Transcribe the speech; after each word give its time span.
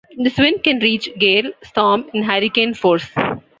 This 0.17 0.35
wind 0.39 0.63
can 0.63 0.79
reach 0.79 1.09
gale, 1.19 1.51
storm, 1.61 2.09
and 2.15 2.25
hurricane 2.25 2.73
force. 2.73 3.07